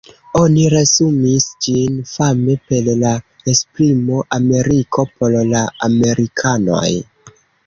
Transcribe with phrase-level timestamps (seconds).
[0.37, 3.11] Oni resumis ĝin fame per la
[3.53, 6.85] esprimo "Ameriko por la amerikanoj".